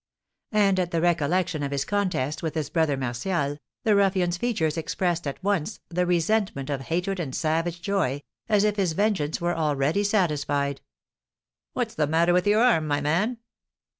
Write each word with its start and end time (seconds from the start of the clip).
And, 0.55 0.79
at 0.79 0.89
the 0.89 0.99
recollection 0.99 1.61
of 1.61 1.69
his 1.69 1.85
contest 1.85 2.41
with 2.41 2.55
his 2.55 2.71
brother 2.71 2.97
Martial, 2.97 3.59
the 3.83 3.93
ruffian's 3.95 4.35
features 4.35 4.75
expressed, 4.75 5.27
at 5.27 5.43
once, 5.43 5.79
the 5.89 6.07
resentment 6.07 6.71
of 6.71 6.81
hatred 6.81 7.19
and 7.19 7.35
savage 7.35 7.83
joy, 7.83 8.23
as 8.49 8.63
if 8.63 8.77
his 8.77 8.93
vengeance 8.93 9.39
were 9.39 9.53
already 9.55 10.03
satisfied. 10.03 10.81
"What's 11.73 11.93
the 11.93 12.07
matter 12.07 12.33
with 12.33 12.47
your 12.47 12.63
arm, 12.63 12.87
my 12.87 12.99
man?" 12.99 13.37